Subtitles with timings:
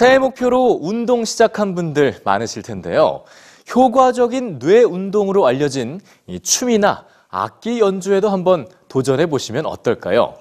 [0.00, 3.22] 새해 목표로 운동 시작한 분들 많으실 텐데요.
[3.74, 10.36] 효과적인 뇌 운동으로 알려진 이 춤이나 악기 연주에도 한번 도전해 보시면 어떨까요?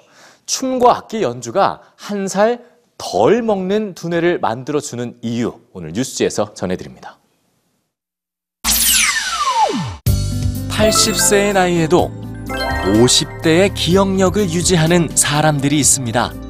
[0.45, 2.63] 춤과 악기 연주가 한 살
[2.97, 7.17] 덜 먹는 두뇌를 만들어주는 이유 오늘 뉴스지에서 전해드립니다.
[10.69, 12.09] 80세의 나이에도
[12.95, 16.48] 50대의 기억력을 유지하는 사람들이 있습니다.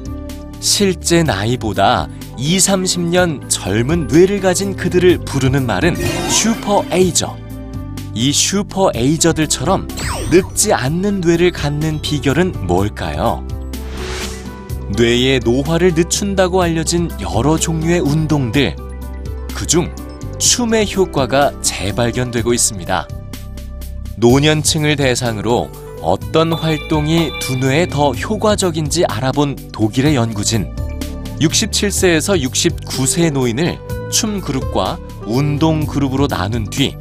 [0.60, 2.06] 실제 나이보다
[2.36, 5.96] 2, 30년 젊은 뇌를 가진 그들을 부르는 말은
[6.28, 7.36] super ager.
[8.14, 9.88] 이 super ager들처럼
[10.30, 13.46] 늙지 않는 뇌를 갖는 비결은 뭘까요?
[14.96, 18.76] 뇌의 노화를 늦춘다고 알려진 여러 종류의 운동들.
[19.54, 19.94] 그중
[20.38, 23.08] 춤의 효과가 재발견되고 있습니다.
[24.16, 25.70] 노년층을 대상으로
[26.02, 30.74] 어떤 활동이 두뇌에 더 효과적인지 알아본 독일의 연구진
[31.40, 33.78] 67세에서 69세 노인을
[34.10, 36.96] 춤 그룹과 운동 그룹으로 나눈 뒤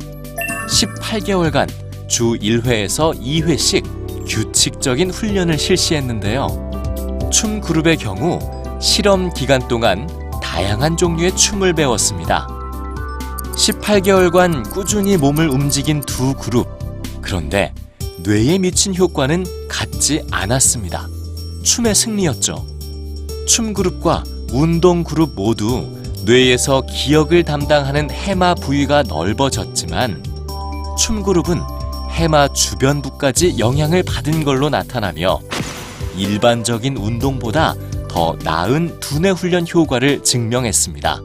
[0.70, 1.70] 18개월간
[2.08, 7.30] 주 1회에서 2회씩 규칙적인 훈련을 실시했는데요.
[7.32, 8.40] 춤 그룹의 경우
[8.82, 10.10] 실험 기간 동안
[10.42, 12.48] 다양한 종류의 춤을 배웠습니다.
[13.56, 16.68] 18개월간 꾸준히 몸을 움직인 두 그룹.
[17.22, 17.74] 그런데
[18.24, 21.08] 뇌에 미친 효과는 같지 않았습니다.
[21.64, 22.66] 춤의 승리였죠.
[23.48, 25.88] 춤 그룹과 운동 그룹 모두
[26.26, 30.24] 뇌에서 기억을 담당하는 해마 부위가 넓어졌지만
[30.98, 31.62] 춤 그룹은
[32.12, 35.40] 해마 주변부까지 영향을 받은 걸로 나타나며
[36.18, 37.76] 일반적인 운동보다
[38.10, 41.22] 더 나은 두뇌 훈련 효과를 증명했습니다.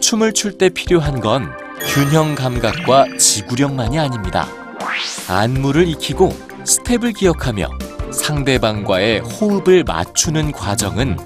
[0.00, 1.50] 춤을 출 때 필요한 건
[1.80, 4.48] 균형 감각과 지구력만이 아닙니다.
[5.28, 6.32] 안무를 익히고
[6.64, 7.68] 스텝을 기억하며
[8.10, 11.18] 상대방과의 호흡을 맞추는 과정은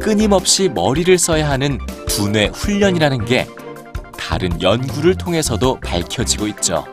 [0.00, 3.46] 끊임없이 머리를 써야 하는 두뇌 훈련이라는 게
[4.18, 6.86] 다른 연구를 통해서도 밝혀지고 있죠.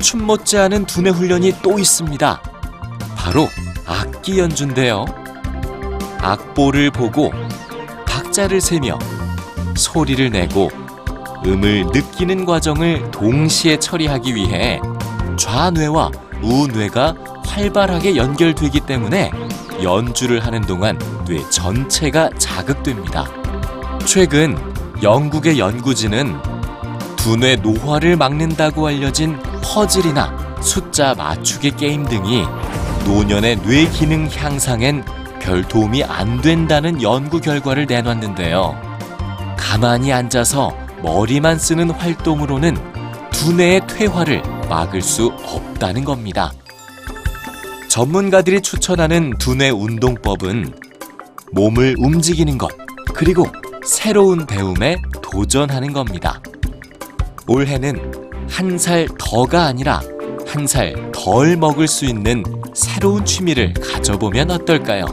[0.00, 2.42] 춤 못지않은 두뇌 훈련이 또 있습니다.
[3.16, 3.48] 바로
[3.86, 5.06] 악기 연주인데요.
[6.20, 7.32] 악보를 보고
[8.06, 8.98] 박자를 세며
[9.76, 10.70] 소리를 내고
[11.46, 14.80] 음을 느끼는 과정을 동시에 처리하기 위해
[15.38, 16.10] 좌뇌와
[16.42, 17.14] 우뇌가
[17.46, 19.30] 활발하게 연결되기 때문에
[19.82, 23.26] 연주를 하는 동안 뇌 전체가 자극됩니다.
[24.04, 24.56] 최근
[25.02, 26.36] 영국의 연구진은
[27.16, 32.44] 두뇌 노화를 막는다고 알려진 퍼즐이나 숫자 맞추기 게임 등이
[33.04, 35.04] 노년의 뇌 기능 향상엔
[35.40, 38.76] 별 도움이 안 된다는 연구 결과를 내놨는데요.
[39.56, 42.76] 가만히 앉아서 머리만 쓰는 활동으로는
[43.30, 46.52] 두뇌의 퇴화를 막을 수 없다는 겁니다.
[47.88, 50.72] 전문가들이 추천하는 두뇌 운동법은
[51.52, 52.70] 몸을 움직이는 것,
[53.14, 53.46] 그리고
[53.84, 56.40] 새로운 배움에 도전하는 겁니다.
[57.46, 58.12] 올해는
[58.50, 60.00] 한 살 더가 아니라
[60.46, 62.42] 한 살 덜 먹을 수 있는
[62.74, 65.04] 새로운 취미를 가져보면 어떨까요?